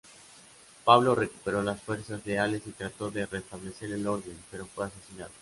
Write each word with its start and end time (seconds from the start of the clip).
Pablo 0.83 1.13
recuperó 1.13 1.61
las 1.61 1.79
fuerzas 1.79 2.25
leales 2.25 2.63
y 2.65 2.71
trató 2.71 3.11
de 3.11 3.27
restablecer 3.27 3.91
el 3.91 4.07
orden, 4.07 4.35
pero 4.49 4.65
fue 4.65 4.87
asesinado. 4.87 5.31